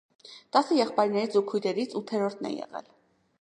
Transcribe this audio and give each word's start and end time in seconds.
Տասը 0.55 0.77
եղբայրներից 0.77 1.37
ու 1.41 1.43
քույրերից 1.51 1.93
ութերորդն 2.01 2.51
է 2.53 2.55
եղել։ 2.55 2.91